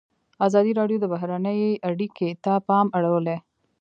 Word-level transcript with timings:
ازادي 0.47 0.71
راډیو 0.79 0.97
د 1.01 1.05
بهرنۍ 1.13 1.61
اړیکې 1.89 2.29
ته 2.43 2.53
پام 2.67 2.87
اړولی. 2.97 3.37